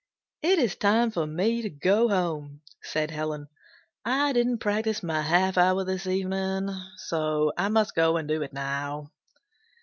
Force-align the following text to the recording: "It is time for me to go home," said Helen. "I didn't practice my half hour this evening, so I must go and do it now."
"It 0.41 0.57
is 0.57 0.75
time 0.75 1.11
for 1.11 1.27
me 1.27 1.61
to 1.61 1.69
go 1.69 2.09
home," 2.09 2.61
said 2.81 3.11
Helen. 3.11 3.47
"I 4.03 4.33
didn't 4.33 4.57
practice 4.57 5.03
my 5.03 5.21
half 5.21 5.59
hour 5.59 5.83
this 5.83 6.07
evening, 6.07 6.69
so 6.97 7.53
I 7.55 7.69
must 7.69 7.93
go 7.93 8.17
and 8.17 8.27
do 8.27 8.41
it 8.41 8.51
now." 8.51 9.11